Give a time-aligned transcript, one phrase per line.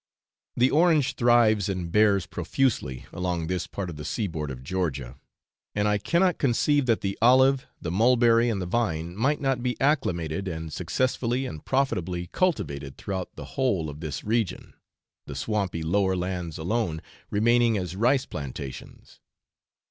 [0.57, 5.19] The orange thrives and bears profusely along this part of the sea board of Georgia;
[5.75, 9.79] and I cannot conceive that the olive, the mulberry, and the vine might not be
[9.79, 14.73] acclimated and successfully and profitably cultivated throughout the whole of this region,
[15.27, 19.19] the swampy lower lands alone remaining as rice plantations.